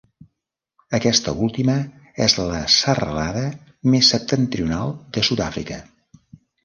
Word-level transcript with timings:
Aquesta 0.99 1.33
última 1.47 1.75
és 2.25 2.37
la 2.53 2.61
serralada 2.77 3.43
més 3.97 4.13
septentrional 4.17 4.95
de 5.19 5.25
Sud-àfrica. 5.29 5.79